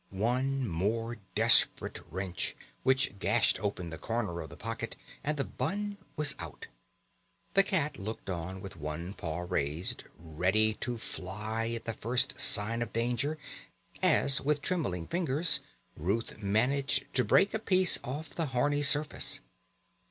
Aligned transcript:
One 0.09 0.67
more 0.67 1.17
desperate 1.35 1.99
wrench, 2.09 2.55
which 2.81 3.19
gashed 3.19 3.59
open 3.59 3.91
the 3.91 3.99
corner 3.99 4.41
of 4.41 4.49
the 4.49 4.55
pocket, 4.57 4.95
and 5.23 5.37
the 5.37 5.43
bun 5.43 5.95
was 6.15 6.33
out. 6.39 6.65
The 7.53 7.61
cat 7.61 7.99
looked 7.99 8.27
on 8.27 8.61
with 8.61 8.75
one 8.77 9.13
paw 9.13 9.45
raised, 9.47 10.05
ready 10.17 10.73
to 10.81 10.97
fly 10.97 11.69
at 11.75 11.83
the 11.83 11.93
first 11.93 12.39
sign 12.39 12.81
of 12.81 12.91
danger, 12.91 13.37
as 14.01 14.41
with 14.41 14.63
trembling 14.63 15.05
fingers 15.05 15.59
Ruth 15.95 16.35
managed 16.41 17.13
to 17.13 17.23
break 17.23 17.53
a 17.53 17.59
piece 17.59 17.99
off 18.03 18.31
the 18.33 18.47
horny 18.47 18.81
surface. 18.81 19.39